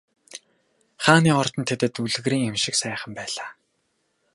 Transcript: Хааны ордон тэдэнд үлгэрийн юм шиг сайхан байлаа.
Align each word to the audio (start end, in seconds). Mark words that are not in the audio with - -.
Хааны 1.03 1.31
ордон 1.41 1.63
тэдэнд 1.69 1.95
үлгэрийн 2.03 2.43
юм 2.51 2.57
шиг 2.63 2.75
сайхан 2.81 3.11
байлаа. 3.17 3.49